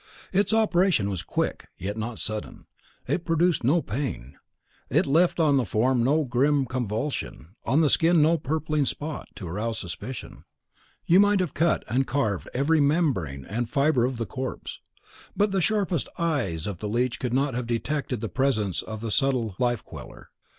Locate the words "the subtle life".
19.01-19.85